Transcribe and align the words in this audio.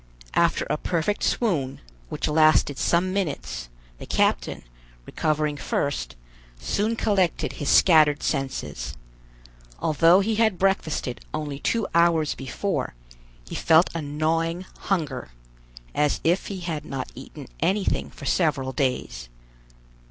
After 0.33 0.65
a 0.67 0.77
perfect 0.77 1.21
swoon, 1.21 1.79
which 2.09 2.27
lasted 2.27 2.79
some 2.79 3.13
minutes, 3.13 3.69
the 3.99 4.07
captain, 4.07 4.63
recovering 5.05 5.57
first, 5.57 6.15
soon 6.59 6.95
collected 6.95 7.53
his 7.53 7.69
scattered 7.69 8.23
senses. 8.23 8.97
Although 9.79 10.21
he 10.21 10.37
had 10.37 10.57
breakfasted 10.57 11.23
only 11.35 11.59
two 11.59 11.85
hours 11.93 12.33
before, 12.33 12.95
he 13.47 13.53
felt 13.53 13.91
a 13.93 14.01
gnawing 14.01 14.65
hunger, 14.79 15.29
as 15.93 16.19
if 16.23 16.47
he 16.47 16.61
had 16.61 16.83
not 16.83 17.11
eaten 17.13 17.45
anything 17.61 18.09
for 18.09 18.25
several 18.25 18.71
days. 18.71 19.29